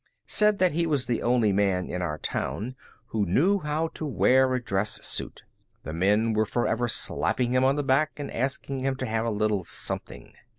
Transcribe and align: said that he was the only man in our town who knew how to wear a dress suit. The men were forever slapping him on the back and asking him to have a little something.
said 0.25 0.57
that 0.57 0.71
he 0.71 0.87
was 0.87 1.05
the 1.05 1.21
only 1.21 1.53
man 1.53 1.87
in 1.87 2.01
our 2.01 2.17
town 2.17 2.75
who 3.09 3.23
knew 3.23 3.59
how 3.59 3.87
to 3.89 4.03
wear 4.03 4.55
a 4.55 4.59
dress 4.59 5.05
suit. 5.05 5.43
The 5.83 5.93
men 5.93 6.33
were 6.33 6.47
forever 6.47 6.87
slapping 6.87 7.53
him 7.53 7.63
on 7.63 7.75
the 7.75 7.83
back 7.83 8.09
and 8.17 8.31
asking 8.31 8.79
him 8.79 8.95
to 8.95 9.05
have 9.05 9.25
a 9.25 9.29
little 9.29 9.63
something. 9.63 10.33